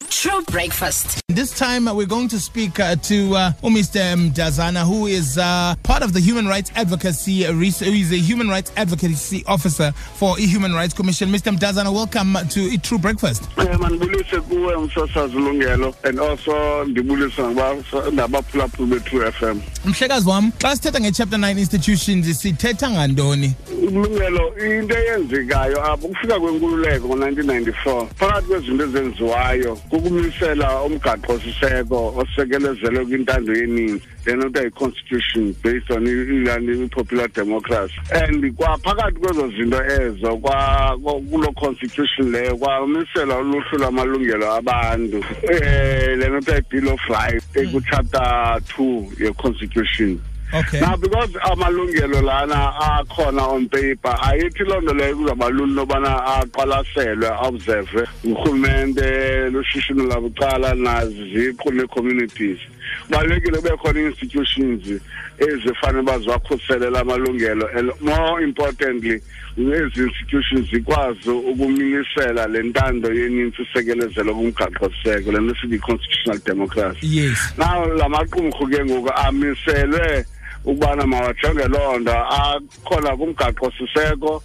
True 0.00 0.42
Breakfast. 0.50 1.20
This 1.28 1.56
time 1.58 1.88
uh, 1.88 1.94
we're 1.94 2.06
going 2.06 2.28
to 2.28 2.38
speak 2.38 2.78
uh, 2.80 2.96
to 2.96 3.34
uh, 3.34 3.52
Mr. 3.62 4.00
Mdazana, 4.14 4.86
who 4.86 5.06
is 5.06 5.36
uh, 5.38 5.74
part 5.82 6.02
of 6.02 6.12
the 6.12 6.20
Human 6.20 6.46
Rights 6.46 6.70
Advocacy, 6.76 7.46
uh, 7.46 7.52
res- 7.54 7.80
who 7.80 7.90
is 7.92 8.12
a 8.12 8.16
Human 8.16 8.48
Rights 8.48 8.72
Advocacy 8.76 9.42
Officer 9.46 9.92
for 9.92 10.36
the 10.36 10.46
Human 10.46 10.74
Rights 10.74 10.92
Commission. 10.94 11.30
Mr. 11.30 11.56
Mdazana, 11.56 11.92
welcome 11.92 12.36
to 12.50 12.60
a 12.74 12.76
True 12.78 12.98
Breakfast. 12.98 13.48
Eh 13.58 13.76
mandibulise 13.78 14.40
kuwe 14.40 14.74
umsasazi 14.74 15.34
Lungelo 15.36 15.94
and 16.04 16.20
also 16.20 16.84
ndibulise 16.84 17.42
ngaba- 17.42 18.10
nabaphulaphuli 18.12 18.90
be-True 18.90 19.32
FM. 19.32 19.60
Mhlekazi 19.84 20.28
wam, 20.28 20.52
xa 20.58 20.76
sithetha 20.76 21.00
nge-Chapter 21.00 21.38
9 21.38 21.58
institutions 21.58 22.38
sithetha 22.40 22.90
ngantoni? 22.90 23.54
Lungelo 23.90 24.54
into 24.58 24.94
eyenzekayo 24.98 25.84
apho 25.84 26.08
kufika 26.08 26.40
kwenkululeko 26.40 27.08
ngo-1994 27.08 28.06
phakathi 28.16 28.46
kwezinto 28.48 28.84
ezenziwayo 28.84 29.76
kukumisela 29.76 30.82
umgaqo-siseko 30.82 32.14
osekelezelwe 32.16 33.04
kwintando 33.06 33.52
yeninzi 33.54 34.02
lena 34.26 34.44
kuthiwa 34.44 34.64
yi-constitution 34.64 35.54
based 35.64 35.90
on 35.92 36.06
i- 36.06 36.10
ilani 36.10 36.84
i-popular 36.84 37.28
democracy? 37.28 37.94
And 38.10 38.54
kwaphakathi 38.54 39.18
kwezo 39.20 39.48
zinto 39.48 39.82
ezo 39.84 40.36
kwa- 40.36 40.98
kwa- 41.02 41.20
kuloo 41.20 41.52
constitution 41.52 42.30
leyo 42.32 42.56
kwamiselwa 42.56 43.38
uluhlu 43.38 43.78
lwamalungelo 43.78 44.52
abantu. 44.54 45.16
Um 45.16 46.18
lena 46.18 46.38
kuthiwa 46.38 46.58
i-bill 46.58 46.88
of 46.88 47.00
rights 47.08 47.46
ekuchapter 47.56 48.60
two 48.76 49.06
ye-constitution. 49.20 50.18
Okay. 50.54 50.80
now 50.80 50.96
because 50.96 51.30
amalungelo 51.50 52.22
lana 52.22 52.72
akhona 52.80 53.42
on 53.48 53.68
paper 53.68 54.16
ayithi 54.22 54.64
loo 54.64 54.80
nto 54.80 54.94
leyo 54.94 55.16
kuzawuba 55.16 55.50
lula 55.50 55.66
intobana 55.68 56.24
aqwalaselwe 56.26 57.28
observe 57.42 58.08
ngurhulumente 58.26 59.50
lushishino 59.50 60.04
labucala 60.06 60.74
naziqu 60.74 61.70
nee-communities 61.72 62.58
kubalulekile 63.06 63.56
kube 63.58 63.76
khona 63.76 64.00
ii-institutions 64.00 65.00
ezifane 65.38 65.98
uba 65.98 66.18
ziwakhuselela 66.18 67.00
amalungelo 67.00 67.68
and 67.78 67.90
more 68.00 68.44
importantly 68.44 69.20
ezi 69.58 70.00
institutions 70.02 70.70
zikwazi 70.70 71.30
ukumilisela 71.30 72.46
le 72.46 72.62
ntando 72.62 73.12
yenintsi 73.14 73.62
isekelezelwa 73.62 74.34
kumgaqo-siseko 74.34 75.32
le 75.32 75.38
nto 75.40 75.54
sithi 75.54 75.74
yi-constitutional 75.74 76.40
democracy 76.44 77.06
Yes. 77.18 77.54
naw 77.58 77.86
la 77.94 78.08
maqumrhu 78.08 78.66
ke 78.68 78.84
ngoku 78.84 79.10
amiselwe 79.16 80.24
ukubana 80.66 81.06
mawajonge 81.06 81.64
loo 81.68 81.98
nto 81.98 82.12
akhona 82.12 83.16
kumgaqo-siseko 83.16 84.42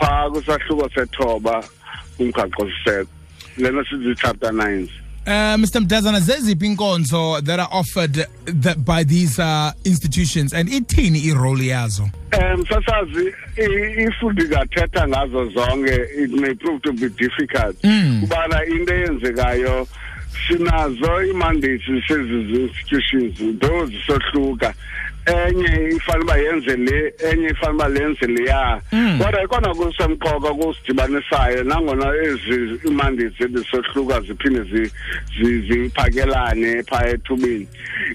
phaa 0.00 0.30
kwisahluko 0.30 0.90
sethoba 0.94 1.64
kumgaqo-siseko 2.18 3.10
lena 3.56 3.84
sithi 3.90 4.14
chapter 4.22 4.52
nines 4.52 4.90
Uh, 5.26 5.56
Mr. 5.56 5.80
Mdazana, 5.80 6.20
zeziphi 6.20 6.66
inkonzo 6.66 7.40
that 7.44 7.58
are 7.58 7.68
offered 7.72 8.12
that 8.44 8.84
by 8.84 9.02
these 9.04 9.38
uh, 9.38 9.72
institutions 9.84 10.52
and 10.52 10.68
ithini 10.68 11.18
irole 11.24 11.66
yazo? 11.66 12.02
um 12.02 12.66
sasazi 12.66 13.32
i- 13.56 14.04
if 14.04 14.22
ndingathetha 14.22 15.08
ngazo 15.08 15.48
zonke 15.48 15.94
it 16.18 16.30
may 16.30 16.54
prove 16.54 16.82
to 16.82 16.92
be 16.92 17.08
difficult 17.08 17.76
kubana 18.20 18.64
into 18.66 18.92
eyenzekayo 18.94 19.88
sinazo 20.48 21.22
ii-mandates 21.26 22.06
sezi 22.08 22.34
institutions 22.62 23.58
though 23.60 23.86
zisohluka 23.86 24.74
enye 25.26 25.88
ifane 25.96 26.22
uba 26.24 26.36
yenze 26.36 26.76
le 26.76 27.14
enye 27.32 27.48
ifane 27.48 27.74
uba 27.74 27.88
lenze 27.88 28.26
leya. 28.26 28.80
Kodwa 29.18 29.42
ikona 29.44 29.74
kusemqoka 29.74 30.54
kusidibanisayo 30.54 31.64
nangona 31.64 32.12
ezi 32.22 32.78
ii-mandates 32.86 33.40
ezisohluka 33.40 34.20
ziphinde 34.20 34.62
zi- 34.62 34.92
zi- 35.38 35.60
ziphakelane 35.68 36.82
phaa 36.82 37.06
ethubeni. 37.06 37.68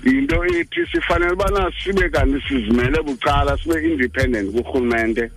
Yinto 0.06 0.46
ethi 0.46 0.86
sifanele 0.92 1.32
ubana 1.34 1.72
sibe 1.84 2.10
kanti 2.10 2.48
sizimele 2.48 3.02
bucala 3.04 3.58
sibe 3.58 3.84
independent 3.92 4.52
kurhulumente. 4.52 5.32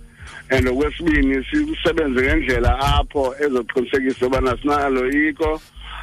And 0.53 0.67
okwesibini 0.67 1.45
sisebenze 1.45 2.21
ngendlela 2.21 2.79
apho 2.79 3.35
ezoqinisekisa 3.43 4.27
ubana 4.27 4.57
sinaloyiko 4.61 5.61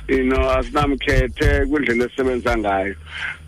you 0.08 0.24
know 0.24 0.50
asinamkhethe 0.50 1.66
kwindlela 1.66 2.04
esisebenza 2.04 2.58
ngayo. 2.58 2.94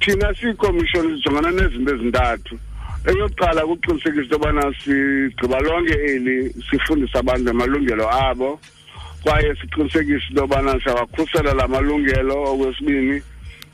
Thina 0.00 0.34
siyikomishoni 0.34 1.16
sijongana 1.16 1.50
nezinto 1.50 1.94
ezintathu. 1.94 2.58
Eyokuqala 3.06 3.66
kuqinisekisa 3.66 4.22
into 4.22 4.34
yobana 4.34 4.62
sigqiba 4.78 5.60
lonke 5.60 5.94
eli 5.94 6.54
sifundisa 6.70 7.18
abantu 7.18 7.50
amalungelo 7.50 8.06
abo. 8.28 8.60
Kwaye 9.22 9.54
siqinisekise 9.60 10.28
into 10.30 10.40
yobana 10.40 10.80
siyawakhusela 10.80 11.54
la 11.54 11.68
malungelo. 11.68 12.42
Okwesibini 12.52 13.22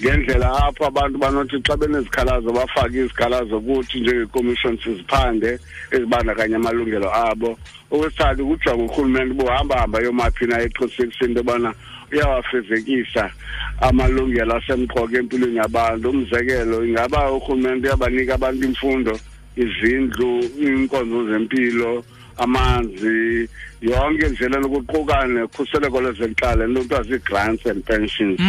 ngendlela 0.01 0.49
apho 0.67 0.87
abantu 0.87 1.19
banothi 1.19 1.59
xa 1.67 1.77
benezikhalazo 1.77 2.53
bafake 2.53 2.99
izikhalazo 2.99 3.61
kuthi 3.61 4.01
njengekomishoni 4.01 4.79
siziphande 4.83 5.59
ezibandakanya 5.91 6.57
amalungelo 6.57 7.11
abo. 7.15 7.59
Okwesithathu 7.91 8.47
kujonga 8.47 8.85
urhulumente 8.85 9.35
buhamba 9.35 9.81
hamba 9.81 9.99
yomaphi 10.01 10.47
na 10.47 10.63
eqinisekiseni 10.63 11.31
into 11.31 11.41
yobana 11.41 11.75
uyawafezekisa 12.13 13.31
amalungelo 13.81 14.55
asemqoka 14.57 15.19
empilweni 15.19 15.57
yabantu. 15.57 16.11
Umzekelo 16.11 16.85
ingaba 16.87 17.33
urhulumente 17.33 17.87
uyabanika 17.87 18.35
abantu 18.35 18.67
imfundo 18.67 19.19
izindlu 19.57 20.31
iinkonzo 20.63 21.27
zempilo 21.27 22.05
amanzi 22.38 23.49
yonke 23.81 24.26
indlela 24.26 24.59
nokuquka 24.60 25.26
nekhuseleko 25.26 26.00
lezentlalo 26.00 26.65
into 26.65 26.82
kuthiwa 26.82 27.03
zii-grants 27.03 27.66
and 27.66 27.84
pensions. 27.84 28.41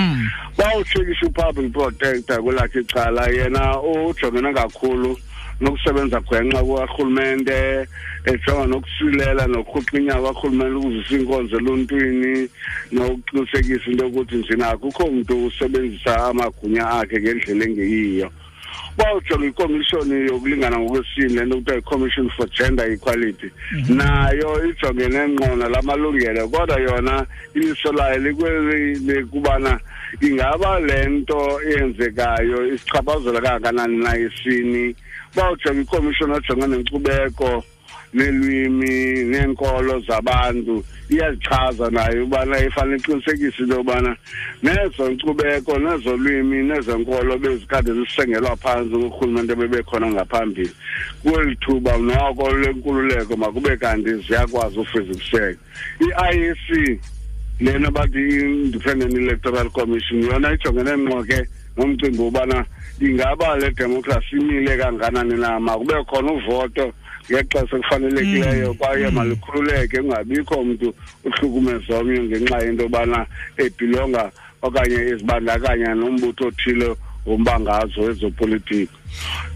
Bawutshekisha 0.58 1.26
upublic 1.28 1.74
protector 1.74 2.42
kwelakhe 2.44 2.80
icala 2.80 3.28
yena 3.28 3.82
ujongene 3.82 4.54
kakhulu 4.54 5.18
nokusebenza 5.62 6.20
gwenxa 6.22 6.64
kukarhulumente 6.64 7.88
ejonga 8.26 8.66
nokusilela 8.68 9.48
nokurhuqinya 9.48 10.16
kwarhulumente 10.22 10.78
ukuzisa 10.78 11.16
iinkonzo 11.16 11.58
eluntwini 11.58 12.50
nokuqinisekisa 12.92 13.92
into 13.92 14.06
yokuthi 14.06 14.36
njena 14.36 14.70
akukho 14.70 15.12
mntu 15.12 15.46
usebenzisa 15.46 16.26
amagunya 16.30 16.90
akhe 16.90 17.20
ngendlela 17.22 17.66
engeyiyo. 17.66 18.32
Bawujonga 19.00 19.46
ikomishoni 19.48 20.28
yokulingana 20.28 20.80
ngokwesini 20.80 21.34
le 21.34 21.46
nto 21.46 21.56
kuthiwa 21.56 21.78
i-commission 21.78 22.30
for 22.30 22.48
gender 22.50 22.92
equality. 22.92 23.52
Nayo 23.90 24.66
ijongene 24.70 25.28
ngqona 25.28 25.70
la 25.70 25.82
malungelo 25.82 26.48
kodwa 26.48 26.80
yona 26.80 27.26
iliso 27.56 27.92
layo 27.92 28.18
likweli 28.18 29.26
kubana 29.26 29.80
ingaba 30.22 30.80
le 30.80 31.06
nto 31.08 31.62
eyenzekayo 31.62 32.74
isichaphazela 32.74 33.42
kangakanani 33.42 33.98
na 33.98 34.18
isini. 34.18 34.96
Bawujonga 35.36 35.82
ikomishoni 35.82 36.34
ojonga 36.34 36.68
nenkcubeko 36.68 37.64
neelwimi 38.14 39.24
neenkolo 39.24 40.00
zabantu 40.00 40.84
iyazichaza 41.10 41.90
nayo 41.90 42.24
ubana 42.24 42.66
ifanele 42.66 42.98
iqinisekise 42.98 43.64
into 43.64 43.76
yobana 43.76 44.16
nezo 44.64 45.10
nkcubeko 45.10 45.80
nezolwimi 45.80 46.64
nezenkolo 46.64 47.38
bezikade 47.38 47.94
zisengelwa 47.94 48.56
phantsi 48.56 48.96
kurhulumente 48.98 49.56
bebekhona 49.56 50.08
ngaphambili. 50.12 50.72
Kweli 51.24 51.56
thuba 51.56 51.98
noko 51.98 52.52
lenkululeko 52.52 53.38
makube 53.38 53.78
kanti 53.78 54.14
ziyakwazi 54.16 54.80
ufezekiseka 54.80 55.60
i-iec 56.00 57.00
lena 57.60 57.92
bathi 57.92 58.20
i-independent 58.20 59.14
electoral 59.14 59.70
commission 59.70 60.24
yona 60.24 60.54
ijongene 60.54 60.98
ngqo 60.98 61.24
ke 61.24 61.48
nomcimbi 61.78 62.22
wobana 62.22 62.66
ingaba 63.02 63.58
le 63.58 63.72
democracy 63.72 64.36
imile 64.36 64.78
kanganani 64.78 65.38
na? 65.38 65.60
Makube 65.60 66.04
khona 66.04 66.32
uvoto 66.32 66.94
ngexesha 67.30 67.76
ekufanelekileyo 67.78 68.74
kwaye 68.74 69.10
malikhululeke 69.10 70.02
kungabikho 70.02 70.64
mntu 70.64 70.94
uhlukumeza 71.26 71.98
omnye 71.98 72.20
ngenxa 72.24 72.64
yento 72.64 72.84
yobana 72.84 73.26
ebhilonga 73.58 74.24
okanye 74.62 74.98
ezibandakanya 75.12 75.96
nombutho 75.96 76.48
othile 76.48 76.90
wombangazo 77.26 78.12
ezopolitiko 78.12 78.98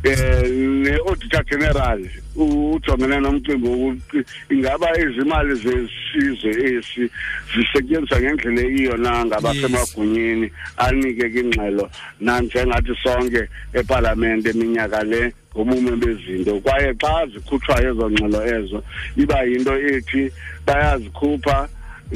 eh 0.04 0.50
ne-auditor 0.84 1.44
general 1.46 2.02
ujongene 2.36 3.20
nomcimbi 3.20 3.68
wokuthi 3.68 4.20
ingaba 4.50 4.88
izimali 5.00 5.56
zesizwe 5.56 6.52
esi 6.66 7.04
zisetyenziswa 7.56 8.20
ngendlela 8.22 8.62
eyiyo 8.62 8.98
na 8.98 9.26
ngabasemagunyeni 9.26 10.52
anike 10.78 11.30
ke 11.30 11.40
ingxelo 11.40 11.90
nanjengathi 12.20 12.94
sonke 13.04 13.42
epalamente 13.74 14.50
eminyaka 14.50 15.04
le 15.04 15.34
ngobume 15.56 15.96
bezinto? 15.96 16.60
Kwaye 16.60 16.94
xa 17.02 17.28
zikhutshwayo 17.32 17.92
ezo 17.92 18.10
ngxelo 18.10 18.40
ezo 18.56 18.84
iba 19.18 19.44
yinto 19.44 19.74
ethi 19.78 20.32
bayazikhupha 20.66 21.70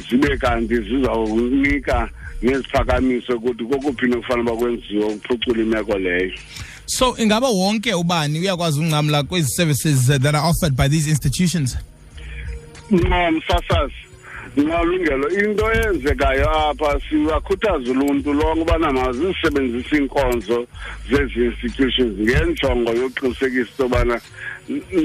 zibe 0.09 0.38
kanti 0.38 0.75
zizawunika 0.75 2.09
neziphakamiso 2.41 3.33
ukuthi 3.38 3.63
kokuphi 3.63 4.05
nokufanele 4.07 4.51
uba 4.51 4.57
kwenziwe 4.61 5.05
ukuphucula 5.05 5.61
imeko 5.63 5.97
leyo 5.97 6.31
So 6.89 7.15
ingaba 7.17 7.47
wonke 7.49 7.94
ubani 7.94 8.39
uyakwazi 8.39 8.79
uncamla 8.79 9.23
kwezi 9.23 9.47
services 9.51 10.09
uh, 10.09 10.15
that 10.17 10.35
are 10.35 10.47
offered 10.49 10.75
by 10.75 10.88
these 10.89 11.09
institutions? 11.09 11.77
no 12.91 13.31
msasazi 13.31 13.94
ngalungelo 14.59 15.29
into 15.29 15.71
eyenzekayo 15.73 16.49
apha 16.69 16.99
siwakhuthaza 17.09 17.91
uluntu 17.91 18.33
lonke 18.33 18.61
ubana 18.61 18.91
mazisebenzise 18.94 19.95
iinkonzo 19.97 20.67
zezi 21.09 21.45
institutions 21.45 22.19
ngenjongo 22.19 22.91
yokuqinisekisa 22.91 23.83
into 23.83 23.83
yobana 23.83 24.21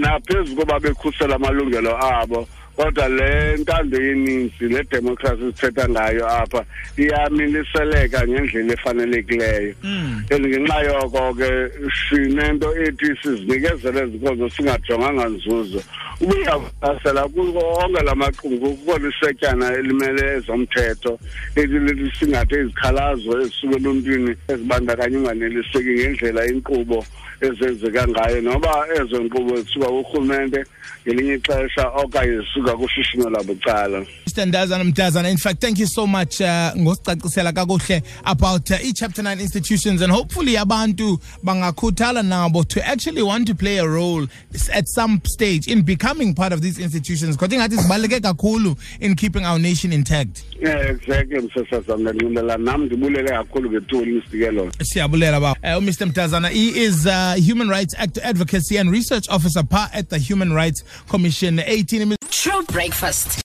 naphezu 0.00 0.56
koba 0.56 0.81
bekhusela 0.81 1.37
amalungelo 1.37 2.05
abo 2.05 2.49
kodwa 2.77 3.09
le 3.09 3.57
ntando 3.57 3.97
yeninzi 4.01 4.69
le 4.69 4.83
democracy 4.91 5.53
sithetha 5.53 5.89
ngayo 5.89 6.27
apha 6.29 6.65
iyamiliseleka 6.97 8.27
ngendlela 8.27 8.73
efanelekileyo. 8.73 9.75
And 9.83 10.47
ngenxa 10.47 10.85
yoko 10.85 11.35
ke 11.35 11.51
sinento 12.09 12.69
ethi 12.77 13.17
sizinikezele 13.23 14.01
ezinkonzo 14.01 14.51
singajonganga 14.51 15.29
nzuzo. 15.29 15.83
Ubuyavasela 16.21 17.29
kuko 17.29 17.61
onke 17.85 18.03
la 18.05 18.15
maqumrhu 18.15 18.77
kukho 18.77 18.99
lisetyana 18.99 19.73
elimele 19.79 20.37
ezomthetho 20.37 21.19
elithi 21.57 22.19
singathe 22.19 22.61
izikhalazo 22.61 23.41
ezisuka 23.41 23.77
eluntwini 23.77 24.37
ezibandakanya 24.49 25.19
unganeliseki 25.19 25.93
ngendlela 25.95 26.47
inkqubo 26.47 27.05
ezenzeka 27.41 28.09
ngayo 28.09 28.41
noba 28.41 28.87
ezo 29.01 29.19
nkqubo 29.25 29.57
zisuka 29.57 29.87
kurhulumente 29.87 30.61
ngelinye 31.03 31.35
ixesha 31.35 31.85
okanye 32.03 32.37
zisuka 32.41 32.62
kushishino 32.70 33.31
labucala 33.31 34.06
Mr. 34.26 34.47
Ndazana 34.47 34.85
Mdazana, 34.85 35.31
in 35.31 35.37
fact, 35.37 35.61
thank 35.61 35.79
you 35.79 35.87
so 35.87 36.06
much 36.06 36.41
uh, 36.41 36.73
ngosicacisela 36.76 37.53
kakuhle 37.53 38.03
about 38.25 38.70
uh, 38.70 38.76
i-chapter 38.76 39.23
9 39.23 39.41
institutions 39.41 40.00
and 40.03 40.12
hopefully 40.12 40.56
abantu 40.56 41.19
bangakhuthala 41.44 42.23
nabo 42.23 42.64
to 42.69 42.81
actually 42.87 43.23
want 43.23 43.47
to 43.47 43.55
play 43.55 43.79
a 43.79 43.87
role 43.87 44.26
at 44.73 44.88
some 44.88 45.20
stage 45.26 45.69
in 45.69 45.82
becoming 45.82 46.35
part 46.35 46.53
of 46.53 46.61
these 46.62 46.79
institutions 46.79 47.37
because 47.37 47.53
ingathi 47.55 47.76
sibaluleke 47.79 48.20
kakhulu 48.20 48.76
in 49.00 49.15
keeping 49.15 49.44
our 49.44 49.58
nation 49.58 49.93
intact. 49.93 50.44
yeah 50.62 50.91
exactly 50.91 51.38
msesazam 51.41 52.00
ndanqinela 52.00 52.56
nam 52.58 52.85
ndibulele 52.85 53.29
kakhulu 53.31 53.70
ngethuba 53.70 54.05
linisike 54.05 54.50
siyabulela 54.85 55.41
ba 55.41 55.50
uh, 55.53 55.82
mr 55.82 56.06
mdazana 56.06 56.49
he 56.49 56.69
is 56.85 57.06
uh, 57.06 57.35
human 57.49 57.69
rights 57.69 57.94
act 57.99 58.19
advocacy 58.19 58.79
and 58.79 58.91
research 58.93 59.29
officer 59.29 59.65
pa 59.65 59.91
at 59.93 60.08
the 60.08 60.19
human 60.19 60.53
rights 60.53 60.85
commission 61.08 61.58
18 61.58 62.17
True 62.43 62.65
breakfast. 62.65 63.42